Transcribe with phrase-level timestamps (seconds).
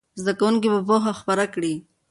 [0.21, 1.73] زده کوونکي به پوهه خپره کړي.